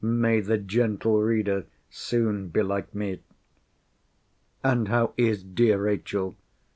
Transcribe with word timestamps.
May 0.03 0.39
the 0.39 0.57
gentle 0.57 1.21
reader 1.21 1.67
soon 1.91 2.47
be 2.47 2.63
like 2.63 2.95
me! 2.95 3.19
And 4.63 4.87
how 4.87 5.13
is 5.15 5.43
dear 5.43 5.79
Rachel? 5.79 6.35